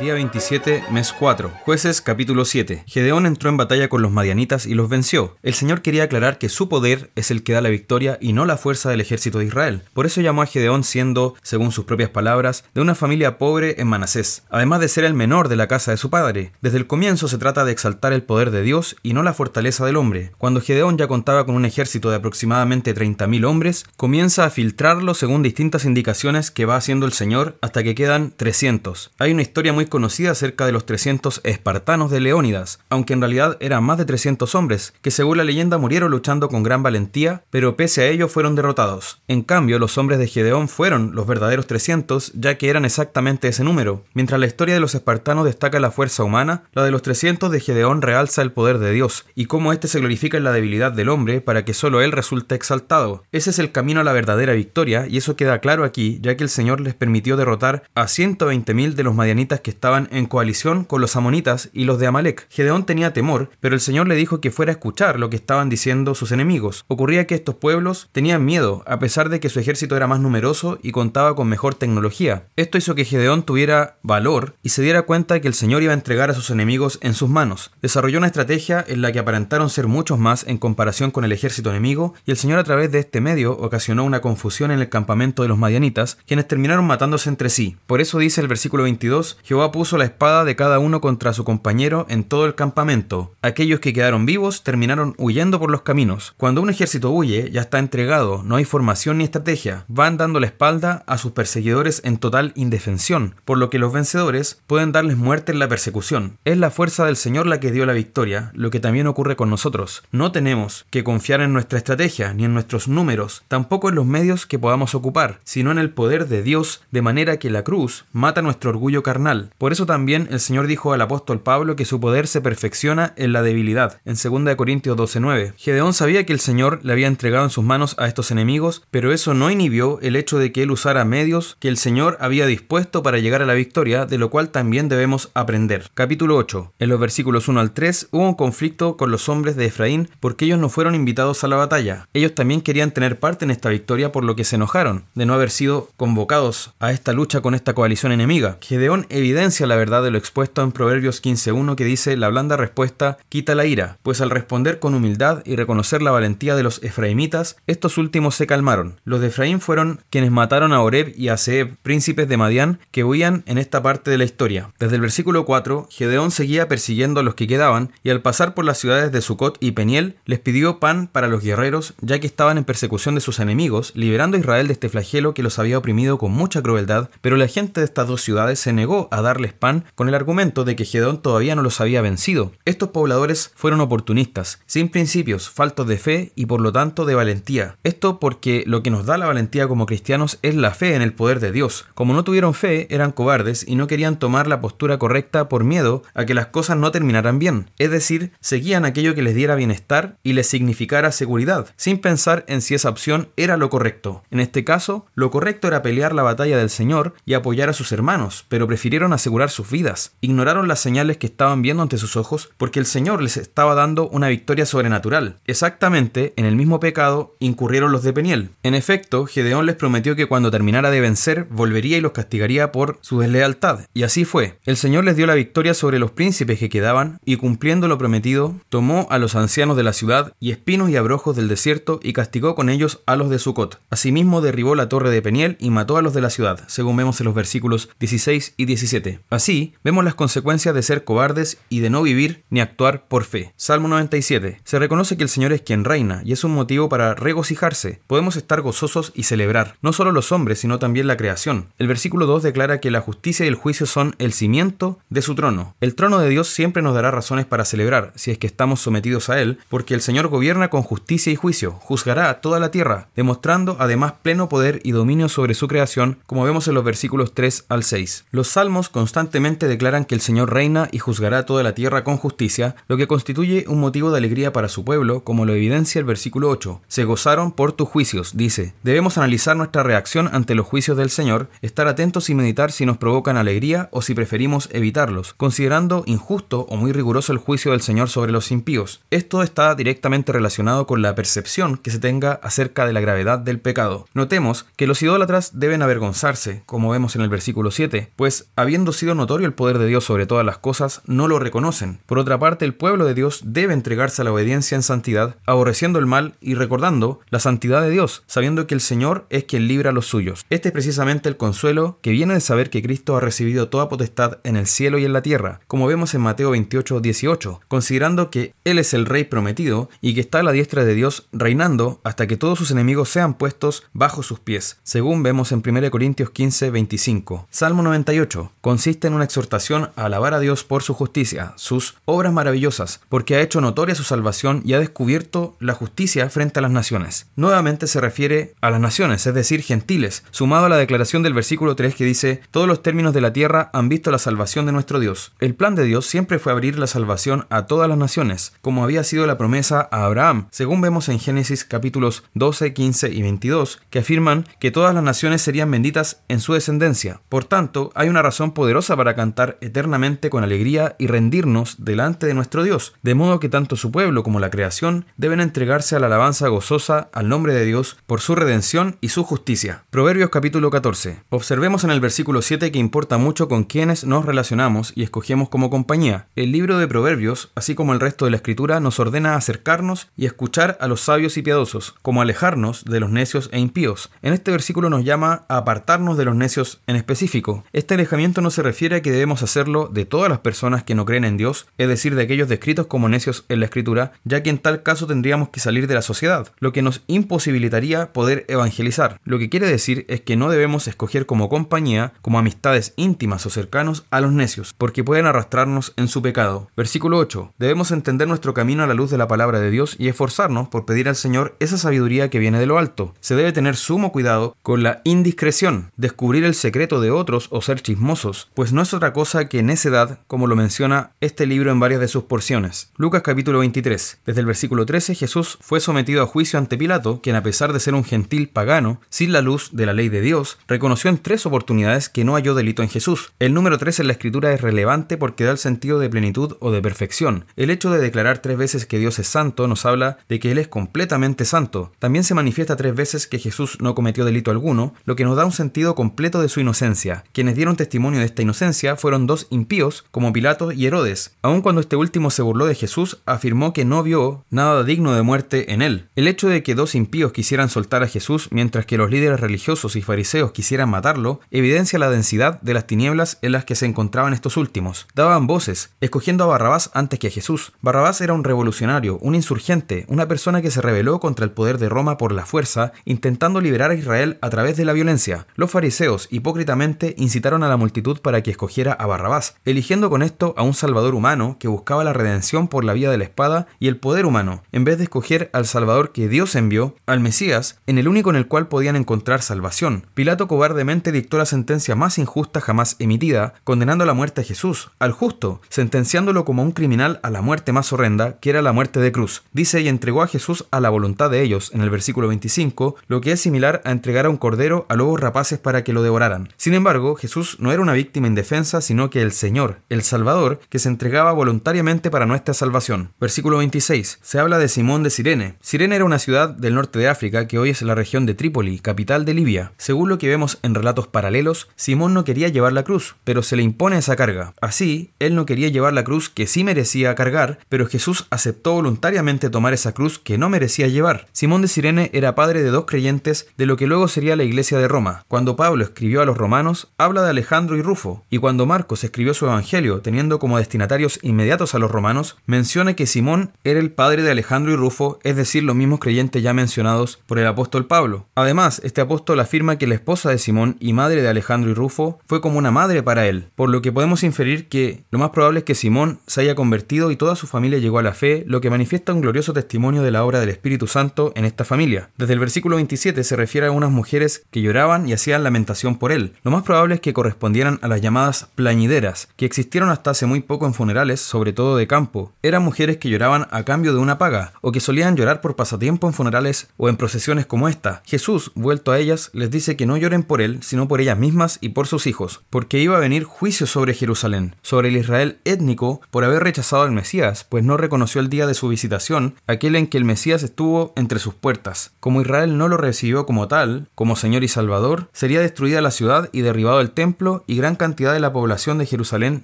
Día 0.00 0.14
27, 0.14 0.82
mes 0.90 1.12
4. 1.16 1.52
Jueces 1.62 2.00
capítulo 2.00 2.44
7. 2.44 2.82
Gedeón 2.84 3.26
entró 3.26 3.48
en 3.48 3.56
batalla 3.56 3.88
con 3.88 4.02
los 4.02 4.10
madianitas 4.10 4.66
y 4.66 4.74
los 4.74 4.88
venció. 4.88 5.36
El 5.44 5.54
Señor 5.54 5.82
quería 5.82 6.02
aclarar 6.02 6.38
que 6.38 6.48
su 6.48 6.68
poder 6.68 7.12
es 7.14 7.30
el 7.30 7.44
que 7.44 7.52
da 7.52 7.60
la 7.60 7.68
victoria 7.68 8.18
y 8.20 8.32
no 8.32 8.44
la 8.44 8.56
fuerza 8.56 8.90
del 8.90 9.00
ejército 9.00 9.38
de 9.38 9.44
Israel. 9.44 9.82
Por 9.92 10.04
eso 10.04 10.20
llamó 10.20 10.42
a 10.42 10.46
Gedeón 10.46 10.82
siendo, 10.82 11.36
según 11.42 11.70
sus 11.70 11.84
propias 11.84 12.10
palabras, 12.10 12.64
de 12.74 12.80
una 12.80 12.96
familia 12.96 13.38
pobre 13.38 13.80
en 13.80 13.86
Manasés, 13.86 14.42
además 14.50 14.80
de 14.80 14.88
ser 14.88 15.04
el 15.04 15.14
menor 15.14 15.48
de 15.48 15.54
la 15.54 15.68
casa 15.68 15.92
de 15.92 15.96
su 15.96 16.10
padre. 16.10 16.50
Desde 16.60 16.78
el 16.78 16.88
comienzo 16.88 17.28
se 17.28 17.38
trata 17.38 17.64
de 17.64 17.70
exaltar 17.70 18.12
el 18.12 18.24
poder 18.24 18.50
de 18.50 18.62
Dios 18.62 18.96
y 19.04 19.12
no 19.12 19.22
la 19.22 19.32
fortaleza 19.32 19.86
del 19.86 19.96
hombre. 19.96 20.32
Cuando 20.38 20.60
Gedeón 20.60 20.98
ya 20.98 21.06
contaba 21.06 21.46
con 21.46 21.54
un 21.54 21.66
ejército 21.66 22.10
de 22.10 22.16
aproximadamente 22.16 22.96
30.000 22.96 23.46
hombres, 23.46 23.84
comienza 23.96 24.44
a 24.44 24.50
filtrarlo 24.50 25.14
según 25.14 25.44
distintas 25.44 25.84
indicaciones 25.84 26.50
que 26.50 26.66
va 26.66 26.74
haciendo 26.74 27.06
el 27.06 27.12
Señor 27.12 27.58
hasta 27.60 27.84
que 27.84 27.94
quedan 27.94 28.32
300. 28.36 29.12
Hay 29.20 29.30
una 29.30 29.42
historia 29.42 29.72
muy 29.72 29.83
conocida 29.88 30.32
acerca 30.32 30.66
de 30.66 30.72
los 30.72 30.86
300 30.86 31.40
espartanos 31.44 32.10
de 32.10 32.20
Leónidas, 32.20 32.80
aunque 32.90 33.12
en 33.12 33.20
realidad 33.20 33.56
eran 33.60 33.84
más 33.84 33.98
de 33.98 34.04
300 34.04 34.54
hombres, 34.54 34.94
que 35.02 35.10
según 35.10 35.38
la 35.38 35.44
leyenda 35.44 35.78
murieron 35.78 36.10
luchando 36.10 36.48
con 36.48 36.62
gran 36.62 36.82
valentía, 36.82 37.44
pero 37.50 37.76
pese 37.76 38.02
a 38.02 38.06
ello 38.08 38.28
fueron 38.28 38.54
derrotados. 38.54 39.20
En 39.28 39.42
cambio, 39.42 39.78
los 39.78 39.98
hombres 39.98 40.18
de 40.18 40.28
Gedeón 40.28 40.68
fueron 40.68 41.14
los 41.14 41.26
verdaderos 41.26 41.66
300, 41.66 42.32
ya 42.34 42.56
que 42.56 42.68
eran 42.68 42.84
exactamente 42.84 43.48
ese 43.48 43.64
número. 43.64 44.04
Mientras 44.14 44.40
la 44.40 44.46
historia 44.46 44.74
de 44.74 44.80
los 44.80 44.94
espartanos 44.94 45.44
destaca 45.44 45.80
la 45.80 45.90
fuerza 45.90 46.24
humana, 46.24 46.64
la 46.72 46.84
de 46.84 46.90
los 46.90 47.02
300 47.02 47.50
de 47.50 47.60
Gedeón 47.60 48.02
realza 48.02 48.42
el 48.42 48.52
poder 48.52 48.78
de 48.78 48.92
Dios, 48.92 49.26
y 49.34 49.46
cómo 49.46 49.72
éste 49.72 49.88
se 49.88 49.98
glorifica 49.98 50.36
en 50.36 50.44
la 50.44 50.52
debilidad 50.52 50.92
del 50.92 51.08
hombre 51.08 51.40
para 51.40 51.64
que 51.64 51.74
solo 51.74 52.02
él 52.02 52.12
resulte 52.12 52.54
exaltado. 52.54 53.24
Ese 53.32 53.50
es 53.50 53.58
el 53.58 53.72
camino 53.72 54.00
a 54.00 54.04
la 54.04 54.12
verdadera 54.12 54.52
victoria, 54.52 55.06
y 55.08 55.18
eso 55.18 55.36
queda 55.36 55.58
claro 55.58 55.84
aquí, 55.84 56.18
ya 56.22 56.36
que 56.36 56.44
el 56.44 56.50
Señor 56.50 56.80
les 56.80 56.94
permitió 56.94 57.36
derrotar 57.36 57.84
a 57.94 58.04
120.000 58.04 58.94
de 58.94 59.02
los 59.02 59.14
madianitas 59.14 59.60
que 59.60 59.70
estaban 59.74 60.08
en 60.10 60.26
coalición 60.26 60.84
con 60.84 61.00
los 61.00 61.16
amonitas 61.16 61.68
y 61.72 61.84
los 61.84 61.98
de 61.98 62.06
Amalek. 62.06 62.46
Gedeón 62.48 62.86
tenía 62.86 63.12
temor, 63.12 63.50
pero 63.60 63.74
el 63.74 63.80
Señor 63.80 64.08
le 64.08 64.14
dijo 64.14 64.40
que 64.40 64.50
fuera 64.50 64.70
a 64.70 64.74
escuchar 64.74 65.18
lo 65.18 65.30
que 65.30 65.36
estaban 65.36 65.68
diciendo 65.68 66.14
sus 66.14 66.32
enemigos. 66.32 66.84
Ocurría 66.88 67.26
que 67.26 67.34
estos 67.34 67.56
pueblos 67.56 68.08
tenían 68.12 68.44
miedo, 68.44 68.82
a 68.86 68.98
pesar 68.98 69.28
de 69.28 69.40
que 69.40 69.48
su 69.48 69.60
ejército 69.60 69.96
era 69.96 70.06
más 70.06 70.20
numeroso 70.20 70.78
y 70.82 70.92
contaba 70.92 71.34
con 71.34 71.48
mejor 71.48 71.74
tecnología. 71.74 72.46
Esto 72.56 72.78
hizo 72.78 72.94
que 72.94 73.04
Gedeón 73.04 73.42
tuviera 73.42 73.98
valor 74.02 74.54
y 74.62 74.70
se 74.70 74.82
diera 74.82 75.02
cuenta 75.02 75.34
de 75.34 75.40
que 75.40 75.48
el 75.48 75.54
Señor 75.54 75.82
iba 75.82 75.92
a 75.92 75.94
entregar 75.94 76.30
a 76.30 76.34
sus 76.34 76.50
enemigos 76.50 76.98
en 77.02 77.14
sus 77.14 77.28
manos. 77.28 77.72
Desarrolló 77.82 78.18
una 78.18 78.28
estrategia 78.28 78.84
en 78.86 79.02
la 79.02 79.12
que 79.12 79.18
aparentaron 79.18 79.70
ser 79.70 79.88
muchos 79.88 80.18
más 80.18 80.44
en 80.46 80.58
comparación 80.58 81.10
con 81.10 81.24
el 81.24 81.32
ejército 81.32 81.70
enemigo, 81.70 82.14
y 82.24 82.30
el 82.30 82.36
Señor 82.36 82.58
a 82.58 82.64
través 82.64 82.92
de 82.92 83.00
este 83.00 83.20
medio 83.20 83.52
ocasionó 83.52 84.04
una 84.04 84.20
confusión 84.20 84.70
en 84.70 84.80
el 84.80 84.88
campamento 84.88 85.42
de 85.42 85.48
los 85.48 85.58
madianitas, 85.58 86.18
quienes 86.26 86.48
terminaron 86.48 86.86
matándose 86.86 87.28
entre 87.28 87.50
sí. 87.50 87.76
Por 87.86 88.00
eso 88.00 88.18
dice 88.18 88.40
el 88.40 88.48
versículo 88.48 88.84
22, 88.84 89.38
Jehová 89.42 89.63
puso 89.70 89.98
la 89.98 90.04
espada 90.04 90.44
de 90.44 90.56
cada 90.56 90.78
uno 90.78 91.00
contra 91.00 91.32
su 91.32 91.44
compañero 91.44 92.06
en 92.08 92.24
todo 92.24 92.46
el 92.46 92.54
campamento. 92.54 93.34
Aquellos 93.42 93.80
que 93.80 93.92
quedaron 93.92 94.26
vivos 94.26 94.62
terminaron 94.62 95.14
huyendo 95.18 95.58
por 95.58 95.70
los 95.70 95.82
caminos. 95.82 96.34
Cuando 96.36 96.62
un 96.62 96.70
ejército 96.70 97.10
huye, 97.10 97.50
ya 97.50 97.62
está 97.62 97.78
entregado, 97.78 98.42
no 98.44 98.56
hay 98.56 98.64
formación 98.64 99.18
ni 99.18 99.24
estrategia. 99.24 99.84
Van 99.88 100.16
dando 100.16 100.40
la 100.40 100.46
espalda 100.46 101.04
a 101.06 101.18
sus 101.18 101.32
perseguidores 101.32 102.00
en 102.04 102.18
total 102.18 102.52
indefensión, 102.54 103.36
por 103.44 103.58
lo 103.58 103.70
que 103.70 103.78
los 103.78 103.92
vencedores 103.92 104.60
pueden 104.66 104.92
darles 104.92 105.16
muerte 105.16 105.52
en 105.52 105.58
la 105.58 105.68
persecución. 105.68 106.38
Es 106.44 106.58
la 106.58 106.70
fuerza 106.70 107.06
del 107.06 107.16
Señor 107.16 107.46
la 107.46 107.60
que 107.60 107.70
dio 107.70 107.86
la 107.86 107.92
victoria, 107.92 108.50
lo 108.54 108.70
que 108.70 108.80
también 108.80 109.06
ocurre 109.06 109.36
con 109.36 109.50
nosotros. 109.50 110.02
No 110.12 110.32
tenemos 110.32 110.86
que 110.90 111.04
confiar 111.04 111.40
en 111.40 111.52
nuestra 111.52 111.78
estrategia 111.78 112.34
ni 112.34 112.44
en 112.44 112.54
nuestros 112.54 112.88
números, 112.88 113.42
tampoco 113.48 113.88
en 113.88 113.94
los 113.94 114.06
medios 114.06 114.46
que 114.46 114.58
podamos 114.58 114.94
ocupar, 114.94 115.40
sino 115.44 115.70
en 115.70 115.78
el 115.78 115.90
poder 115.90 116.28
de 116.28 116.42
Dios, 116.42 116.82
de 116.90 117.02
manera 117.02 117.38
que 117.38 117.50
la 117.50 117.64
cruz 117.64 118.04
mata 118.12 118.42
nuestro 118.42 118.70
orgullo 118.70 119.02
carnal. 119.02 119.50
Por 119.64 119.72
eso 119.72 119.86
también 119.86 120.28
el 120.30 120.40
Señor 120.40 120.66
dijo 120.66 120.92
al 120.92 121.00
apóstol 121.00 121.40
Pablo 121.40 121.74
que 121.74 121.86
su 121.86 121.98
poder 121.98 122.26
se 122.26 122.42
perfecciona 122.42 123.14
en 123.16 123.32
la 123.32 123.40
debilidad, 123.40 123.98
en 124.04 124.14
2 124.14 124.56
Corintios 124.56 124.94
12:9. 124.94 125.54
Gedeón 125.56 125.94
sabía 125.94 126.26
que 126.26 126.34
el 126.34 126.40
Señor 126.40 126.80
le 126.82 126.92
había 126.92 127.06
entregado 127.06 127.44
en 127.44 127.50
sus 127.50 127.64
manos 127.64 127.96
a 127.98 128.06
estos 128.06 128.30
enemigos, 128.30 128.82
pero 128.90 129.10
eso 129.10 129.32
no 129.32 129.50
inhibió 129.50 130.00
el 130.02 130.16
hecho 130.16 130.38
de 130.38 130.52
que 130.52 130.64
él 130.64 130.70
usara 130.70 131.06
medios 131.06 131.56
que 131.60 131.68
el 131.68 131.78
Señor 131.78 132.18
había 132.20 132.44
dispuesto 132.44 133.02
para 133.02 133.20
llegar 133.20 133.40
a 133.40 133.46
la 133.46 133.54
victoria, 133.54 134.04
de 134.04 134.18
lo 134.18 134.28
cual 134.28 134.50
también 134.50 134.90
debemos 134.90 135.30
aprender. 135.32 135.88
Capítulo 135.94 136.36
8. 136.36 136.74
En 136.78 136.90
los 136.90 137.00
versículos 137.00 137.48
1 137.48 137.58
al 137.58 137.72
3 137.72 138.08
hubo 138.10 138.28
un 138.28 138.34
conflicto 138.34 138.98
con 138.98 139.10
los 139.10 139.30
hombres 139.30 139.56
de 139.56 139.64
Efraín 139.64 140.10
porque 140.20 140.44
ellos 140.44 140.58
no 140.58 140.68
fueron 140.68 140.94
invitados 140.94 141.42
a 141.42 141.48
la 141.48 141.56
batalla. 141.56 142.06
Ellos 142.12 142.34
también 142.34 142.60
querían 142.60 142.90
tener 142.90 143.18
parte 143.18 143.46
en 143.46 143.50
esta 143.50 143.70
victoria 143.70 144.12
por 144.12 144.24
lo 144.24 144.36
que 144.36 144.44
se 144.44 144.56
enojaron 144.56 145.06
de 145.14 145.24
no 145.24 145.32
haber 145.32 145.50
sido 145.50 145.88
convocados 145.96 146.74
a 146.80 146.92
esta 146.92 147.14
lucha 147.14 147.40
con 147.40 147.54
esta 147.54 147.72
coalición 147.72 148.12
enemiga. 148.12 148.58
Gedeón 148.60 149.06
evidencia 149.08 149.53
la 149.60 149.76
verdad 149.76 150.02
de 150.02 150.10
lo 150.10 150.18
expuesto 150.18 150.62
en 150.62 150.72
Proverbios 150.72 151.22
15.1 151.22 151.76
que 151.76 151.84
dice 151.84 152.16
la 152.16 152.28
blanda 152.28 152.56
respuesta 152.56 153.18
quita 153.28 153.54
la 153.54 153.64
ira, 153.64 153.98
pues 154.02 154.20
al 154.20 154.30
responder 154.30 154.80
con 154.80 154.94
humildad 154.94 155.42
y 155.44 155.54
reconocer 155.54 156.02
la 156.02 156.10
valentía 156.10 156.56
de 156.56 156.64
los 156.64 156.82
efraimitas, 156.82 157.56
estos 157.68 157.96
últimos 157.96 158.34
se 158.34 158.46
calmaron. 158.46 159.00
Los 159.04 159.20
de 159.20 159.28
Efraín 159.28 159.60
fueron 159.60 160.00
quienes 160.10 160.32
mataron 160.32 160.72
a 160.72 160.82
Oreb 160.82 161.14
y 161.16 161.28
a 161.28 161.36
Seb, 161.36 161.76
príncipes 161.82 162.28
de 162.28 162.36
Madián, 162.36 162.80
que 162.90 163.04
huían 163.04 163.44
en 163.46 163.58
esta 163.58 163.82
parte 163.82 164.10
de 164.10 164.18
la 164.18 164.24
historia. 164.24 164.72
Desde 164.80 164.96
el 164.96 165.00
versículo 165.00 165.44
4, 165.44 165.88
Gedeón 165.90 166.32
seguía 166.32 166.68
persiguiendo 166.68 167.20
a 167.20 167.22
los 167.22 167.36
que 167.36 167.46
quedaban 167.46 167.92
y 168.02 168.10
al 168.10 168.22
pasar 168.22 168.54
por 168.54 168.64
las 168.64 168.78
ciudades 168.78 169.12
de 169.12 169.22
Sucot 169.22 169.56
y 169.60 169.72
Peniel, 169.72 170.16
les 170.24 170.40
pidió 170.40 170.80
pan 170.80 171.06
para 171.06 171.28
los 171.28 171.42
guerreros, 171.42 171.94
ya 172.00 172.18
que 172.18 172.26
estaban 172.26 172.58
en 172.58 172.64
persecución 172.64 173.14
de 173.14 173.20
sus 173.20 173.38
enemigos, 173.38 173.92
liberando 173.94 174.36
a 174.36 174.40
Israel 174.40 174.66
de 174.66 174.72
este 174.72 174.88
flagelo 174.88 175.34
que 175.34 175.42
los 175.42 175.58
había 175.58 175.78
oprimido 175.78 176.18
con 176.18 176.32
mucha 176.32 176.62
crueldad, 176.62 177.10
pero 177.20 177.36
la 177.36 177.48
gente 177.48 177.80
de 177.80 177.86
estas 177.86 178.08
dos 178.08 178.22
ciudades 178.22 178.58
se 178.58 178.72
negó 178.72 179.08
a 179.10 179.20
darles 179.34 179.52
pan 179.52 179.84
con 179.94 180.08
el 180.08 180.14
argumento 180.14 180.64
de 180.64 180.76
que 180.76 180.84
Gedeón 180.84 181.20
todavía 181.20 181.54
no 181.54 181.62
los 181.62 181.80
había 181.80 182.00
vencido. 182.00 182.52
Estos 182.64 182.90
pobladores 182.90 183.52
fueron 183.56 183.80
oportunistas, 183.80 184.60
sin 184.66 184.88
principios, 184.88 185.50
faltos 185.50 185.86
de 185.86 185.98
fe 185.98 186.32
y 186.36 186.46
por 186.46 186.60
lo 186.60 186.72
tanto 186.72 187.04
de 187.04 187.14
valentía. 187.14 187.76
Esto 187.82 188.20
porque 188.20 188.64
lo 188.66 188.82
que 188.82 188.90
nos 188.90 189.06
da 189.06 189.18
la 189.18 189.26
valentía 189.26 189.66
como 189.66 189.86
cristianos 189.86 190.38
es 190.42 190.54
la 190.54 190.70
fe 190.70 190.94
en 190.94 191.02
el 191.02 191.12
poder 191.12 191.40
de 191.40 191.52
Dios. 191.52 191.86
Como 191.94 192.14
no 192.14 192.24
tuvieron 192.24 192.54
fe, 192.54 192.86
eran 192.94 193.12
cobardes 193.12 193.64
y 193.66 193.74
no 193.74 193.86
querían 193.86 194.18
tomar 194.18 194.46
la 194.46 194.60
postura 194.60 194.98
correcta 194.98 195.48
por 195.48 195.64
miedo 195.64 196.02
a 196.14 196.24
que 196.24 196.34
las 196.34 196.46
cosas 196.46 196.76
no 196.76 196.92
terminaran 196.92 197.38
bien. 197.38 197.70
Es 197.78 197.90
decir, 197.90 198.32
seguían 198.40 198.84
aquello 198.84 199.14
que 199.14 199.22
les 199.22 199.34
diera 199.34 199.56
bienestar 199.56 200.16
y 200.22 200.34
les 200.34 200.46
significara 200.46 201.12
seguridad, 201.12 201.66
sin 201.76 201.98
pensar 201.98 202.44
en 202.46 202.62
si 202.62 202.74
esa 202.74 202.88
opción 202.88 203.28
era 203.36 203.56
lo 203.56 203.70
correcto. 203.70 204.22
En 204.30 204.40
este 204.40 204.64
caso, 204.64 205.06
lo 205.14 205.30
correcto 205.30 205.68
era 205.68 205.82
pelear 205.82 206.14
la 206.14 206.22
batalla 206.22 206.56
del 206.56 206.70
Señor 206.70 207.14
y 207.24 207.34
apoyar 207.34 207.68
a 207.68 207.72
sus 207.72 207.92
hermanos, 207.92 208.44
pero 208.48 208.66
prefirieron 208.66 209.12
asegurar 209.24 209.48
sus 209.48 209.70
vidas 209.70 210.12
ignoraron 210.20 210.68
las 210.68 210.80
señales 210.80 211.16
que 211.16 211.26
estaban 211.26 211.62
viendo 211.62 211.82
ante 211.82 211.96
sus 211.96 212.14
ojos 212.16 212.50
porque 212.58 212.78
el 212.78 212.84
Señor 212.84 213.22
les 213.22 213.38
estaba 213.38 213.74
dando 213.74 214.06
una 214.10 214.28
victoria 214.28 214.66
sobrenatural. 214.66 215.38
Exactamente 215.46 216.34
en 216.36 216.44
el 216.44 216.56
mismo 216.56 216.78
pecado 216.78 217.34
incurrieron 217.38 217.90
los 217.90 218.02
de 218.02 218.12
Peniel. 218.12 218.50
En 218.62 218.74
efecto, 218.74 219.24
Gedeón 219.24 219.64
les 219.64 219.76
prometió 219.76 220.14
que 220.14 220.26
cuando 220.26 220.50
terminara 220.50 220.90
de 220.90 221.00
vencer 221.00 221.46
volvería 221.50 221.96
y 221.96 222.02
los 222.02 222.12
castigaría 222.12 222.70
por 222.70 222.98
su 223.00 223.20
deslealtad. 223.20 223.86
Y 223.94 224.02
así 224.02 224.26
fue. 224.26 224.58
El 224.64 224.76
Señor 224.76 225.04
les 225.04 225.16
dio 225.16 225.26
la 225.26 225.34
victoria 225.34 225.72
sobre 225.72 225.98
los 225.98 226.10
príncipes 226.10 226.58
que 226.58 226.68
quedaban 226.68 227.18
y 227.24 227.36
cumpliendo 227.36 227.88
lo 227.88 227.96
prometido, 227.96 228.56
tomó 228.68 229.06
a 229.08 229.18
los 229.18 229.36
ancianos 229.36 229.76
de 229.78 229.84
la 229.84 229.94
ciudad 229.94 230.34
y 230.38 230.50
espinos 230.50 230.90
y 230.90 230.96
abrojos 230.96 231.34
del 231.34 231.48
desierto 231.48 231.98
y 232.02 232.12
castigó 232.12 232.54
con 232.54 232.68
ellos 232.68 233.00
a 233.06 233.16
los 233.16 233.30
de 233.30 233.38
Sucot. 233.38 233.80
Asimismo 233.88 234.42
derribó 234.42 234.74
la 234.74 234.90
torre 234.90 235.08
de 235.08 235.22
Peniel 235.22 235.56
y 235.60 235.70
mató 235.70 235.96
a 235.96 236.02
los 236.02 236.12
de 236.12 236.20
la 236.20 236.28
ciudad, 236.28 236.64
según 236.66 236.98
vemos 236.98 237.18
en 237.20 237.24
los 237.24 237.34
versículos 237.34 237.88
16 238.00 238.54
y 238.58 238.64
17. 238.66 239.13
Así, 239.30 239.74
vemos 239.82 240.04
las 240.04 240.14
consecuencias 240.14 240.74
de 240.74 240.82
ser 240.82 241.04
cobardes 241.04 241.58
y 241.68 241.80
de 241.80 241.90
no 241.90 242.02
vivir 242.02 242.44
ni 242.50 242.60
actuar 242.60 243.06
por 243.06 243.24
fe. 243.24 243.52
Salmo 243.56 243.88
97. 243.88 244.60
Se 244.64 244.78
reconoce 244.78 245.16
que 245.16 245.22
el 245.22 245.28
Señor 245.28 245.52
es 245.52 245.62
quien 245.62 245.84
reina 245.84 246.22
y 246.24 246.32
es 246.32 246.44
un 246.44 246.52
motivo 246.52 246.88
para 246.88 247.14
regocijarse. 247.14 248.00
Podemos 248.06 248.36
estar 248.36 248.60
gozosos 248.60 249.12
y 249.14 249.24
celebrar, 249.24 249.76
no 249.82 249.92
solo 249.92 250.12
los 250.12 250.32
hombres, 250.32 250.58
sino 250.58 250.78
también 250.78 251.06
la 251.06 251.16
creación. 251.16 251.68
El 251.78 251.88
versículo 251.88 252.26
2 252.26 252.42
declara 252.42 252.80
que 252.80 252.90
la 252.90 253.00
justicia 253.00 253.44
y 253.44 253.48
el 253.48 253.54
juicio 253.54 253.86
son 253.86 254.14
el 254.18 254.32
cimiento 254.32 254.98
de 255.10 255.22
su 255.22 255.34
trono. 255.34 255.74
El 255.80 255.94
trono 255.94 256.18
de 256.18 256.28
Dios 256.28 256.48
siempre 256.48 256.82
nos 256.82 256.94
dará 256.94 257.10
razones 257.10 257.46
para 257.46 257.64
celebrar, 257.64 258.12
si 258.16 258.30
es 258.30 258.38
que 258.38 258.46
estamos 258.46 258.80
sometidos 258.80 259.28
a 259.30 259.40
él, 259.40 259.58
porque 259.68 259.94
el 259.94 260.00
Señor 260.00 260.28
gobierna 260.28 260.70
con 260.70 260.82
justicia 260.82 261.32
y 261.32 261.36
juicio, 261.36 261.72
juzgará 261.72 262.30
a 262.30 262.40
toda 262.40 262.60
la 262.60 262.70
tierra, 262.70 263.08
demostrando 263.16 263.76
además 263.78 264.14
pleno 264.22 264.48
poder 264.48 264.80
y 264.84 264.92
dominio 264.92 265.28
sobre 265.28 265.54
su 265.54 265.68
creación, 265.68 266.18
como 266.26 266.44
vemos 266.44 266.68
en 266.68 266.74
los 266.74 266.84
versículos 266.84 267.34
3 267.34 267.66
al 267.68 267.84
6. 267.84 268.26
Los 268.30 268.48
salmos 268.48 268.88
constantemente 269.04 269.68
declaran 269.68 270.06
que 270.06 270.14
el 270.14 270.22
Señor 270.22 270.54
reina 270.54 270.88
y 270.90 270.98
juzgará 270.98 271.44
toda 271.44 271.62
la 271.62 271.74
tierra 271.74 272.04
con 272.04 272.16
justicia, 272.16 272.74
lo 272.88 272.96
que 272.96 273.06
constituye 273.06 273.66
un 273.68 273.78
motivo 273.78 274.10
de 274.10 274.16
alegría 274.16 274.50
para 274.54 274.70
su 274.70 274.82
pueblo, 274.82 275.24
como 275.24 275.44
lo 275.44 275.52
evidencia 275.52 275.98
el 275.98 276.06
versículo 276.06 276.48
8. 276.48 276.80
Se 276.88 277.04
gozaron 277.04 277.52
por 277.52 277.72
tus 277.72 277.86
juicios, 277.86 278.34
dice. 278.34 278.72
Debemos 278.82 279.18
analizar 279.18 279.58
nuestra 279.58 279.82
reacción 279.82 280.30
ante 280.32 280.54
los 280.54 280.66
juicios 280.66 280.96
del 280.96 281.10
Señor, 281.10 281.50
estar 281.60 281.86
atentos 281.86 282.30
y 282.30 282.34
meditar 282.34 282.72
si 282.72 282.86
nos 282.86 282.96
provocan 282.96 283.36
alegría 283.36 283.90
o 283.92 284.00
si 284.00 284.14
preferimos 284.14 284.70
evitarlos, 284.72 285.34
considerando 285.34 286.02
injusto 286.06 286.64
o 286.70 286.78
muy 286.78 286.92
riguroso 286.92 287.34
el 287.34 287.38
juicio 287.38 287.72
del 287.72 287.82
Señor 287.82 288.08
sobre 288.08 288.32
los 288.32 288.50
impíos. 288.50 289.02
Esto 289.10 289.42
está 289.42 289.74
directamente 289.74 290.32
relacionado 290.32 290.86
con 290.86 291.02
la 291.02 291.14
percepción 291.14 291.76
que 291.76 291.90
se 291.90 291.98
tenga 291.98 292.40
acerca 292.42 292.86
de 292.86 292.94
la 292.94 293.02
gravedad 293.02 293.38
del 293.38 293.60
pecado. 293.60 294.06
Notemos 294.14 294.64
que 294.76 294.86
los 294.86 295.02
idólatras 295.02 295.58
deben 295.60 295.82
avergonzarse, 295.82 296.62
como 296.64 296.88
vemos 296.88 297.16
en 297.16 297.20
el 297.20 297.28
versículo 297.28 297.70
7, 297.70 298.10
pues 298.16 298.46
habiendo 298.56 298.93
sido 298.94 299.14
notorio 299.14 299.46
el 299.46 299.54
poder 299.54 299.78
de 299.78 299.86
Dios 299.86 300.04
sobre 300.04 300.26
todas 300.26 300.44
las 300.44 300.58
cosas, 300.58 301.02
no 301.06 301.28
lo 301.28 301.38
reconocen. 301.38 302.00
Por 302.06 302.18
otra 302.18 302.38
parte, 302.38 302.64
el 302.64 302.74
pueblo 302.74 303.04
de 303.04 303.14
Dios 303.14 303.42
debe 303.44 303.74
entregarse 303.74 304.22
a 304.22 304.24
la 304.24 304.32
obediencia 304.32 304.74
en 304.76 304.82
santidad, 304.82 305.36
aborreciendo 305.46 305.98
el 305.98 306.06
mal 306.06 306.34
y 306.40 306.54
recordando 306.54 307.20
la 307.30 307.40
santidad 307.40 307.82
de 307.82 307.90
Dios, 307.90 308.22
sabiendo 308.26 308.66
que 308.66 308.74
el 308.74 308.80
Señor 308.80 309.26
es 309.30 309.44
quien 309.44 309.68
libra 309.68 309.90
a 309.90 309.92
los 309.92 310.06
suyos. 310.06 310.44
Este 310.50 310.68
es 310.68 310.72
precisamente 310.72 311.28
el 311.28 311.36
consuelo 311.36 311.98
que 312.02 312.10
viene 312.10 312.34
de 312.34 312.40
saber 312.40 312.70
que 312.70 312.82
Cristo 312.82 313.16
ha 313.16 313.20
recibido 313.20 313.68
toda 313.68 313.88
potestad 313.88 314.38
en 314.44 314.56
el 314.56 314.66
cielo 314.66 314.98
y 314.98 315.04
en 315.04 315.12
la 315.12 315.22
tierra, 315.22 315.60
como 315.66 315.86
vemos 315.86 316.14
en 316.14 316.20
Mateo 316.20 316.50
28, 316.50 317.00
18, 317.00 317.60
considerando 317.68 318.30
que 318.30 318.54
Él 318.64 318.78
es 318.78 318.94
el 318.94 319.06
Rey 319.06 319.24
prometido 319.24 319.88
y 320.00 320.14
que 320.14 320.20
está 320.20 320.40
a 320.40 320.42
la 320.42 320.52
diestra 320.52 320.84
de 320.84 320.94
Dios 320.94 321.28
reinando 321.32 322.00
hasta 322.04 322.26
que 322.26 322.36
todos 322.36 322.58
sus 322.58 322.70
enemigos 322.70 323.08
sean 323.08 323.34
puestos 323.34 323.84
bajo 323.92 324.22
sus 324.22 324.40
pies, 324.40 324.78
según 324.82 325.22
vemos 325.22 325.52
en 325.52 325.62
1 325.66 325.90
Corintios 325.90 326.30
15, 326.30 326.70
25. 326.70 327.48
Salmo 327.50 327.82
98 327.82 328.52
consiste 328.84 329.08
en 329.08 329.14
una 329.14 329.24
exhortación 329.24 329.92
a 329.96 330.04
alabar 330.04 330.34
a 330.34 330.40
Dios 330.40 330.62
por 330.62 330.82
su 330.82 330.92
justicia, 330.92 331.54
sus 331.56 331.96
obras 332.04 332.34
maravillosas, 332.34 333.00
porque 333.08 333.34
ha 333.34 333.40
hecho 333.40 333.62
notoria 333.62 333.94
su 333.94 334.04
salvación 334.04 334.60
y 334.62 334.74
ha 334.74 334.78
descubierto 334.78 335.56
la 335.58 335.72
justicia 335.72 336.28
frente 336.28 336.58
a 336.58 336.62
las 336.62 336.70
naciones. 336.70 337.28
Nuevamente 337.34 337.86
se 337.86 338.02
refiere 338.02 338.52
a 338.60 338.70
las 338.70 338.80
naciones, 338.80 339.26
es 339.26 339.32
decir, 339.32 339.62
gentiles, 339.62 340.22
sumado 340.32 340.66
a 340.66 340.68
la 340.68 340.76
declaración 340.76 341.22
del 341.22 341.32
versículo 341.32 341.76
3 341.76 341.94
que 341.94 342.04
dice, 342.04 342.42
todos 342.50 342.68
los 342.68 342.82
términos 342.82 343.14
de 343.14 343.22
la 343.22 343.32
tierra 343.32 343.70
han 343.72 343.88
visto 343.88 344.10
la 344.10 344.18
salvación 344.18 344.66
de 344.66 344.72
nuestro 344.72 345.00
Dios. 345.00 345.32
El 345.40 345.54
plan 345.54 345.74
de 345.76 345.84
Dios 345.84 346.04
siempre 346.04 346.38
fue 346.38 346.52
abrir 346.52 346.78
la 346.78 346.86
salvación 346.86 347.46
a 347.48 347.66
todas 347.66 347.88
las 347.88 347.96
naciones, 347.96 348.52
como 348.60 348.84
había 348.84 349.02
sido 349.02 349.26
la 349.26 349.38
promesa 349.38 349.88
a 349.90 350.04
Abraham, 350.04 350.48
según 350.50 350.82
vemos 350.82 351.08
en 351.08 351.20
Génesis 351.20 351.64
capítulos 351.64 352.22
12, 352.34 352.74
15 352.74 353.08
y 353.14 353.22
22, 353.22 353.80
que 353.88 354.00
afirman 354.00 354.46
que 354.60 354.70
todas 354.70 354.94
las 354.94 355.02
naciones 355.02 355.40
serían 355.40 355.70
benditas 355.70 356.20
en 356.28 356.40
su 356.40 356.52
descendencia. 356.52 357.22
Por 357.30 357.46
tanto, 357.46 357.90
hay 357.94 358.10
una 358.10 358.20
razón 358.20 358.52
para 358.74 359.14
cantar 359.14 359.56
eternamente 359.60 360.30
con 360.30 360.42
alegría 360.42 360.96
y 360.98 361.06
rendirnos 361.06 361.76
delante 361.84 362.26
de 362.26 362.34
nuestro 362.34 362.64
Dios, 362.64 362.94
de 363.04 363.14
modo 363.14 363.38
que 363.38 363.48
tanto 363.48 363.76
su 363.76 363.92
pueblo 363.92 364.24
como 364.24 364.40
la 364.40 364.50
creación 364.50 365.06
deben 365.16 365.38
entregarse 365.38 365.94
a 365.94 366.00
la 366.00 366.06
alabanza 366.06 366.48
gozosa 366.48 367.08
al 367.12 367.28
nombre 367.28 367.54
de 367.54 367.64
Dios 367.64 367.96
por 368.06 368.20
su 368.20 368.34
redención 368.34 368.96
y 369.00 369.10
su 369.10 369.22
justicia. 369.22 369.84
Proverbios 369.90 370.30
capítulo 370.30 370.70
14. 370.70 371.22
Observemos 371.28 371.84
en 371.84 371.90
el 371.90 372.00
versículo 372.00 372.42
7 372.42 372.72
que 372.72 372.80
importa 372.80 373.16
mucho 373.16 373.46
con 373.46 373.62
quienes 373.62 374.02
nos 374.02 374.24
relacionamos 374.24 374.92
y 374.96 375.04
escogemos 375.04 375.50
como 375.50 375.70
compañía. 375.70 376.26
El 376.34 376.50
libro 376.50 376.76
de 376.76 376.88
Proverbios, 376.88 377.52
así 377.54 377.76
como 377.76 377.92
el 377.92 378.00
resto 378.00 378.24
de 378.24 378.32
la 378.32 378.38
escritura, 378.38 378.80
nos 378.80 378.98
ordena 378.98 379.36
acercarnos 379.36 380.08
y 380.16 380.26
escuchar 380.26 380.76
a 380.80 380.88
los 380.88 381.00
sabios 381.00 381.36
y 381.36 381.42
piadosos, 381.42 381.94
como 382.02 382.22
alejarnos 382.22 382.84
de 382.84 382.98
los 382.98 383.10
necios 383.10 383.50
e 383.52 383.60
impíos. 383.60 384.10
En 384.20 384.32
este 384.32 384.50
versículo 384.50 384.90
nos 384.90 385.04
llama 385.04 385.44
a 385.48 385.58
apartarnos 385.58 386.18
de 386.18 386.24
los 386.24 386.34
necios 386.34 386.80
en 386.88 386.96
específico. 386.96 387.62
Este 387.72 387.94
alejamiento 387.94 388.40
no 388.40 388.50
se 388.50 388.63
refiere 388.64 388.96
a 388.96 389.02
que 389.02 389.12
debemos 389.12 389.42
hacerlo 389.42 389.88
de 389.92 390.04
todas 390.04 390.28
las 390.28 390.40
personas 390.40 390.82
que 390.82 390.96
no 390.96 391.04
creen 391.04 391.24
en 391.24 391.36
Dios, 391.36 391.66
es 391.78 391.86
decir, 391.86 392.16
de 392.16 392.22
aquellos 392.22 392.48
descritos 392.48 392.86
como 392.86 393.08
necios 393.08 393.44
en 393.48 393.60
la 393.60 393.66
escritura, 393.66 394.12
ya 394.24 394.42
que 394.42 394.50
en 394.50 394.58
tal 394.58 394.82
caso 394.82 395.06
tendríamos 395.06 395.50
que 395.50 395.60
salir 395.60 395.86
de 395.86 395.94
la 395.94 396.02
sociedad, 396.02 396.52
lo 396.58 396.72
que 396.72 396.82
nos 396.82 397.02
imposibilitaría 397.06 398.12
poder 398.12 398.44
evangelizar. 398.48 399.20
Lo 399.24 399.38
que 399.38 399.48
quiere 399.48 399.68
decir 399.68 400.04
es 400.08 400.20
que 400.22 400.36
no 400.36 400.50
debemos 400.50 400.88
escoger 400.88 401.26
como 401.26 401.48
compañía, 401.48 402.12
como 402.22 402.38
amistades 402.38 402.92
íntimas 402.96 403.46
o 403.46 403.50
cercanos 403.50 404.04
a 404.10 404.20
los 404.20 404.32
necios, 404.32 404.74
porque 404.76 405.04
pueden 405.04 405.26
arrastrarnos 405.26 405.92
en 405.96 406.08
su 406.08 406.22
pecado. 406.22 406.68
Versículo 406.76 407.18
8. 407.18 407.52
Debemos 407.58 407.90
entender 407.90 408.26
nuestro 408.26 408.54
camino 408.54 408.82
a 408.82 408.86
la 408.86 408.94
luz 408.94 409.10
de 409.10 409.18
la 409.18 409.28
palabra 409.28 409.60
de 409.60 409.70
Dios 409.70 409.96
y 409.98 410.08
esforzarnos 410.08 410.68
por 410.68 410.86
pedir 410.86 411.08
al 411.08 411.16
Señor 411.16 411.56
esa 411.60 411.78
sabiduría 411.78 412.30
que 412.30 412.38
viene 412.38 412.58
de 412.58 412.66
lo 412.66 412.78
alto. 412.78 413.14
Se 413.20 413.36
debe 413.36 413.52
tener 413.52 413.76
sumo 413.76 414.12
cuidado 414.12 414.56
con 414.62 414.82
la 414.82 415.00
indiscreción, 415.04 415.92
descubrir 415.96 416.44
el 416.44 416.54
secreto 416.54 417.00
de 417.00 417.10
otros 417.10 417.48
o 417.50 417.60
ser 417.60 417.82
chismosos, 417.82 418.43
pues 418.54 418.72
no 418.72 418.82
es 418.82 418.92
otra 418.92 419.12
cosa 419.12 419.48
que 419.48 419.62
necedad, 419.62 420.20
como 420.26 420.46
lo 420.46 420.56
menciona 420.56 421.12
este 421.20 421.46
libro 421.46 421.70
en 421.70 421.80
varias 421.80 422.00
de 422.00 422.08
sus 422.08 422.24
porciones. 422.24 422.90
Lucas 422.96 423.22
capítulo 423.22 423.60
23. 423.60 424.18
Desde 424.26 424.40
el 424.40 424.46
versículo 424.46 424.86
13 424.86 425.14
Jesús 425.14 425.58
fue 425.60 425.80
sometido 425.80 426.22
a 426.22 426.26
juicio 426.26 426.58
ante 426.58 426.76
Pilato, 426.76 427.20
quien 427.22 427.36
a 427.36 427.42
pesar 427.42 427.72
de 427.72 427.80
ser 427.80 427.94
un 427.94 428.04
gentil 428.04 428.48
pagano, 428.48 429.00
sin 429.08 429.32
la 429.32 429.40
luz 429.40 429.70
de 429.72 429.86
la 429.86 429.92
ley 429.92 430.08
de 430.08 430.20
Dios, 430.20 430.58
reconoció 430.68 431.10
en 431.10 431.18
tres 431.18 431.46
oportunidades 431.46 432.08
que 432.08 432.24
no 432.24 432.34
halló 432.34 432.54
delito 432.54 432.82
en 432.82 432.88
Jesús. 432.88 433.32
El 433.38 433.54
número 433.54 433.78
3 433.78 434.00
en 434.00 434.06
la 434.08 434.12
escritura 434.12 434.52
es 434.52 434.60
relevante 434.60 435.16
porque 435.16 435.44
da 435.44 435.50
el 435.50 435.58
sentido 435.58 435.98
de 435.98 436.10
plenitud 436.10 436.56
o 436.60 436.70
de 436.70 436.82
perfección. 436.82 437.46
El 437.56 437.70
hecho 437.70 437.90
de 437.90 438.00
declarar 438.00 438.38
tres 438.38 438.56
veces 438.58 438.86
que 438.86 438.98
Dios 438.98 439.18
es 439.18 439.28
santo 439.28 439.68
nos 439.68 439.86
habla 439.86 440.18
de 440.28 440.38
que 440.38 440.52
Él 440.52 440.58
es 440.58 440.68
completamente 440.68 441.44
santo. 441.44 441.92
También 441.98 442.24
se 442.24 442.34
manifiesta 442.34 442.76
tres 442.76 442.94
veces 442.94 443.26
que 443.26 443.38
Jesús 443.38 443.78
no 443.80 443.94
cometió 443.94 444.24
delito 444.24 444.50
alguno, 444.50 444.94
lo 445.04 445.16
que 445.16 445.24
nos 445.24 445.36
da 445.36 445.44
un 445.44 445.52
sentido 445.52 445.94
completo 445.94 446.40
de 446.40 446.48
su 446.48 446.60
inocencia. 446.60 447.24
Quienes 447.32 447.56
dieron 447.56 447.76
testimonio 447.76 448.20
de 448.20 448.26
esta 448.34 448.42
inocencia 448.42 448.96
fueron 448.96 449.28
dos 449.28 449.46
impíos, 449.50 450.04
como 450.10 450.32
Pilato 450.32 450.72
y 450.72 450.86
Herodes. 450.86 451.36
Aun 451.40 451.62
cuando 451.62 451.80
este 451.80 451.94
último 451.94 452.30
se 452.30 452.42
burló 452.42 452.66
de 452.66 452.74
Jesús, 452.74 453.18
afirmó 453.26 453.72
que 453.72 453.84
no 453.84 454.02
vio 454.02 454.44
nada 454.50 454.82
digno 454.82 455.14
de 455.14 455.22
muerte 455.22 455.72
en 455.72 455.82
él. 455.82 456.08
El 456.16 456.26
hecho 456.26 456.48
de 456.48 456.64
que 456.64 456.74
dos 456.74 456.96
impíos 456.96 457.30
quisieran 457.30 457.68
soltar 457.68 458.02
a 458.02 458.08
Jesús 458.08 458.48
mientras 458.50 458.86
que 458.86 458.98
los 458.98 459.08
líderes 459.08 459.38
religiosos 459.38 459.94
y 459.94 460.02
fariseos 460.02 460.50
quisieran 460.50 460.90
matarlo, 460.90 461.38
evidencia 461.52 461.96
la 462.00 462.10
densidad 462.10 462.60
de 462.60 462.74
las 462.74 462.88
tinieblas 462.88 463.38
en 463.40 463.52
las 463.52 463.64
que 463.64 463.76
se 463.76 463.86
encontraban 463.86 464.32
estos 464.32 464.56
últimos. 464.56 465.06
Daban 465.14 465.46
voces, 465.46 465.90
escogiendo 466.00 466.42
a 466.42 466.48
Barrabás 466.48 466.90
antes 466.92 467.20
que 467.20 467.28
a 467.28 467.30
Jesús. 467.30 467.72
Barrabás 467.82 468.20
era 468.20 468.32
un 468.32 468.42
revolucionario, 468.42 469.18
un 469.18 469.36
insurgente, 469.36 470.06
una 470.08 470.26
persona 470.26 470.60
que 470.60 470.72
se 470.72 470.82
rebeló 470.82 471.20
contra 471.20 471.44
el 471.44 471.52
poder 471.52 471.78
de 471.78 471.88
Roma 471.88 472.18
por 472.18 472.32
la 472.32 472.46
fuerza, 472.46 472.90
intentando 473.04 473.60
liberar 473.60 473.92
a 473.92 473.94
Israel 473.94 474.38
a 474.42 474.50
través 474.50 474.76
de 474.76 474.86
la 474.86 474.92
violencia. 474.92 475.46
Los 475.54 475.70
fariseos, 475.70 476.26
hipócritamente, 476.32 477.14
incitaron 477.16 477.62
a 477.62 477.68
la 477.68 477.76
multitud 477.76 478.18
para 478.24 478.42
que 478.42 478.50
escogiera 478.50 478.92
a 478.92 479.06
Barrabás, 479.06 479.54
eligiendo 479.64 480.10
con 480.10 480.22
esto 480.22 480.54
a 480.56 480.64
un 480.64 480.74
salvador 480.74 481.14
humano 481.14 481.56
que 481.60 481.68
buscaba 481.68 482.02
la 482.02 482.12
redención 482.12 482.66
por 482.66 482.84
la 482.84 482.94
vía 482.94 483.10
de 483.10 483.18
la 483.18 483.24
espada 483.24 483.68
y 483.78 483.86
el 483.86 483.98
poder 483.98 484.26
humano, 484.26 484.64
en 484.72 484.82
vez 484.82 484.98
de 484.98 485.04
escoger 485.04 485.50
al 485.52 485.66
salvador 485.66 486.10
que 486.10 486.26
Dios 486.26 486.56
envió, 486.56 486.96
al 487.06 487.20
Mesías, 487.20 487.78
en 487.86 487.98
el 487.98 488.08
único 488.08 488.30
en 488.30 488.36
el 488.36 488.48
cual 488.48 488.66
podían 488.66 488.96
encontrar 488.96 489.42
salvación. 489.42 490.06
Pilato 490.14 490.48
cobardemente 490.48 491.12
dictó 491.12 491.38
la 491.38 491.46
sentencia 491.46 491.94
más 491.94 492.18
injusta 492.18 492.60
jamás 492.60 492.96
emitida, 492.98 493.54
condenando 493.62 494.04
a 494.04 494.06
la 494.06 494.14
muerte 494.14 494.40
a 494.40 494.44
Jesús, 494.44 494.90
al 494.98 495.12
justo, 495.12 495.60
sentenciándolo 495.68 496.44
como 496.44 496.62
un 496.62 496.72
criminal 496.72 497.20
a 497.22 497.30
la 497.30 497.42
muerte 497.42 497.72
más 497.72 497.92
horrenda, 497.92 498.38
que 498.40 498.50
era 498.50 498.62
la 498.62 498.72
muerte 498.72 499.00
de 499.00 499.12
cruz. 499.12 499.42
Dice 499.52 499.82
y 499.82 499.88
entregó 499.88 500.22
a 500.22 500.28
Jesús 500.28 500.64
a 500.70 500.80
la 500.80 500.90
voluntad 500.90 501.30
de 501.30 501.42
ellos, 501.42 501.70
en 501.74 501.82
el 501.82 501.90
versículo 501.90 502.28
25, 502.28 502.96
lo 503.06 503.20
que 503.20 503.32
es 503.32 503.40
similar 503.40 503.82
a 503.84 503.90
entregar 503.90 504.26
a 504.26 504.30
un 504.30 504.38
cordero 504.38 504.86
a 504.88 504.96
lobos 504.96 505.20
rapaces 505.20 505.58
para 505.58 505.84
que 505.84 505.92
lo 505.92 506.02
devoraran. 506.02 506.48
Sin 506.56 506.72
embargo, 506.72 507.16
Jesús 507.16 507.58
no 507.60 507.70
era 507.70 507.82
una 507.82 507.92
víctima 507.92 508.13
indefensa, 508.18 508.80
sino 508.80 509.10
que 509.10 509.22
el 509.22 509.32
Señor, 509.32 509.80
el 509.88 510.02
Salvador, 510.02 510.60
que 510.68 510.78
se 510.78 510.88
entregaba 510.88 511.32
voluntariamente 511.32 512.10
para 512.10 512.26
nuestra 512.26 512.54
salvación. 512.54 513.10
Versículo 513.20 513.58
26. 513.58 514.18
Se 514.22 514.38
habla 514.38 514.58
de 514.58 514.68
Simón 514.68 515.02
de 515.02 515.10
Sirene. 515.10 515.56
Sirene 515.60 515.96
era 515.96 516.04
una 516.04 516.18
ciudad 516.18 516.48
del 516.48 516.74
norte 516.74 516.98
de 516.98 517.08
África 517.08 517.46
que 517.46 517.58
hoy 517.58 517.70
es 517.70 517.82
la 517.82 517.94
región 517.94 518.26
de 518.26 518.34
Trípoli, 518.34 518.78
capital 518.78 519.24
de 519.24 519.34
Libia. 519.34 519.72
Según 519.76 520.08
lo 520.08 520.18
que 520.18 520.28
vemos 520.28 520.58
en 520.62 520.74
relatos 520.74 521.08
paralelos, 521.08 521.68
Simón 521.76 522.14
no 522.14 522.24
quería 522.24 522.48
llevar 522.48 522.72
la 522.72 522.84
cruz, 522.84 523.16
pero 523.24 523.42
se 523.42 523.56
le 523.56 523.62
impone 523.62 523.98
esa 523.98 524.16
carga. 524.16 524.54
Así, 524.60 525.10
él 525.18 525.34
no 525.34 525.46
quería 525.46 525.68
llevar 525.68 525.92
la 525.92 526.04
cruz 526.04 526.28
que 526.28 526.46
sí 526.46 526.64
merecía 526.64 527.14
cargar, 527.14 527.58
pero 527.68 527.86
Jesús 527.86 528.26
aceptó 528.30 528.74
voluntariamente 528.74 529.50
tomar 529.50 529.72
esa 529.72 529.92
cruz 529.92 530.18
que 530.18 530.38
no 530.38 530.48
merecía 530.48 530.88
llevar. 530.88 531.26
Simón 531.32 531.62
de 531.62 531.68
Sirene 531.68 532.10
era 532.12 532.34
padre 532.34 532.62
de 532.62 532.70
dos 532.70 532.84
creyentes 532.86 533.48
de 533.56 533.66
lo 533.66 533.76
que 533.76 533.86
luego 533.86 534.08
sería 534.08 534.36
la 534.36 534.44
iglesia 534.44 534.78
de 534.78 534.88
Roma. 534.88 535.24
Cuando 535.28 535.56
Pablo 535.56 535.84
escribió 535.84 536.22
a 536.22 536.26
los 536.26 536.38
romanos, 536.38 536.92
habla 536.98 537.22
de 537.22 537.30
Alejandro 537.30 537.76
y 537.76 537.82
Rufo, 537.82 538.03
y 538.30 538.38
cuando 538.38 538.66
Marcos 538.66 539.04
escribió 539.04 539.34
su 539.34 539.46
evangelio 539.46 540.00
teniendo 540.00 540.38
como 540.38 540.58
destinatarios 540.58 541.18
inmediatos 541.22 541.74
a 541.74 541.78
los 541.78 541.90
romanos, 541.90 542.36
menciona 542.46 542.94
que 542.94 543.06
Simón 543.06 543.52
era 543.64 543.80
el 543.80 543.90
padre 543.90 544.22
de 544.22 544.30
Alejandro 544.30 544.72
y 544.72 544.76
Rufo, 544.76 545.18
es 545.22 545.36
decir, 545.36 545.62
los 545.62 545.76
mismos 545.76 546.00
creyentes 546.00 546.42
ya 546.42 546.52
mencionados 546.52 547.20
por 547.26 547.38
el 547.38 547.46
apóstol 547.46 547.86
Pablo. 547.86 548.26
Además, 548.34 548.80
este 548.84 549.00
apóstol 549.00 549.40
afirma 549.40 549.78
que 549.78 549.86
la 549.86 549.94
esposa 549.94 550.30
de 550.30 550.38
Simón 550.38 550.76
y 550.80 550.92
madre 550.92 551.22
de 551.22 551.28
Alejandro 551.28 551.70
y 551.70 551.74
Rufo 551.74 552.18
fue 552.26 552.40
como 552.40 552.58
una 552.58 552.70
madre 552.70 553.02
para 553.02 553.26
él, 553.26 553.48
por 553.54 553.70
lo 553.70 553.82
que 553.82 553.92
podemos 553.92 554.22
inferir 554.22 554.68
que 554.68 555.04
lo 555.10 555.18
más 555.18 555.30
probable 555.30 555.60
es 555.60 555.64
que 555.64 555.74
Simón 555.74 556.20
se 556.26 556.42
haya 556.42 556.54
convertido 556.54 557.10
y 557.10 557.16
toda 557.16 557.36
su 557.36 557.46
familia 557.46 557.78
llegó 557.78 557.98
a 557.98 558.02
la 558.02 558.14
fe, 558.14 558.44
lo 558.46 558.60
que 558.60 558.70
manifiesta 558.70 559.12
un 559.12 559.20
glorioso 559.20 559.52
testimonio 559.52 560.02
de 560.02 560.10
la 560.10 560.24
obra 560.24 560.40
del 560.40 560.50
Espíritu 560.50 560.86
Santo 560.86 561.32
en 561.34 561.44
esta 561.44 561.64
familia. 561.64 562.10
Desde 562.16 562.34
el 562.34 562.38
versículo 562.38 562.76
27 562.76 563.24
se 563.24 563.36
refiere 563.36 563.68
a 563.68 563.70
unas 563.70 563.90
mujeres 563.90 564.44
que 564.50 564.62
lloraban 564.62 565.08
y 565.08 565.12
hacían 565.12 565.44
lamentación 565.44 565.98
por 565.98 566.12
él. 566.12 566.34
Lo 566.42 566.50
más 566.50 566.62
probable 566.62 566.96
es 566.96 567.00
que 567.00 567.12
correspondieran 567.12 567.78
a 567.82 567.88
las 567.88 567.93
las 567.94 568.00
llamadas 568.00 568.48
plañideras, 568.56 569.28
que 569.36 569.46
existieron 569.46 569.88
hasta 569.88 570.10
hace 570.10 570.26
muy 570.26 570.40
poco 570.40 570.66
en 570.66 570.74
funerales, 570.74 571.20
sobre 571.20 571.52
todo 571.52 571.76
de 571.76 571.86
campo. 571.86 572.32
Eran 572.42 572.64
mujeres 572.64 572.96
que 572.96 573.08
lloraban 573.08 573.46
a 573.52 573.62
cambio 573.62 573.92
de 573.92 574.00
una 574.00 574.18
paga, 574.18 574.52
o 574.62 574.72
que 574.72 574.80
solían 574.80 575.14
llorar 575.14 575.40
por 575.40 575.54
pasatiempo 575.54 576.08
en 576.08 576.12
funerales 576.12 576.66
o 576.76 576.88
en 576.88 576.96
procesiones 576.96 577.46
como 577.46 577.68
esta. 577.68 578.02
Jesús, 578.04 578.50
vuelto 578.56 578.90
a 578.90 578.98
ellas, 578.98 579.30
les 579.32 579.48
dice 579.48 579.76
que 579.76 579.86
no 579.86 579.96
lloren 579.96 580.24
por 580.24 580.40
él, 580.40 580.58
sino 580.60 580.88
por 580.88 581.00
ellas 581.00 581.16
mismas 581.16 581.58
y 581.60 581.68
por 581.68 581.86
sus 581.86 582.08
hijos, 582.08 582.42
porque 582.50 582.80
iba 582.80 582.96
a 582.96 583.00
venir 583.00 583.22
juicio 583.22 583.68
sobre 583.68 583.94
Jerusalén, 583.94 584.56
sobre 584.60 584.88
el 584.88 584.96
Israel 584.96 585.38
étnico, 585.44 586.00
por 586.10 586.24
haber 586.24 586.42
rechazado 586.42 586.82
al 586.82 586.90
Mesías, 586.90 587.46
pues 587.48 587.62
no 587.62 587.76
reconoció 587.76 588.20
el 588.20 588.28
día 588.28 588.48
de 588.48 588.54
su 588.54 588.66
visitación, 588.66 589.36
aquel 589.46 589.76
en 589.76 589.86
que 589.86 589.98
el 589.98 590.04
Mesías 590.04 590.42
estuvo 590.42 590.92
entre 590.96 591.20
sus 591.20 591.34
puertas. 591.34 591.92
Como 592.00 592.20
Israel 592.20 592.58
no 592.58 592.66
lo 592.66 592.76
recibió 592.76 593.24
como 593.24 593.46
tal, 593.46 593.86
como 593.94 594.16
Señor 594.16 594.42
y 594.42 594.48
Salvador, 594.48 595.10
sería 595.12 595.38
destruida 595.38 595.80
la 595.80 595.92
ciudad 595.92 596.28
y 596.32 596.40
derribado 596.40 596.80
el 596.80 596.90
templo, 596.90 597.44
y 597.46 597.56
gran 597.56 597.76
de 597.84 598.20
la 598.20 598.32
población 598.32 598.78
de 598.78 598.86
Jerusalén 598.86 599.42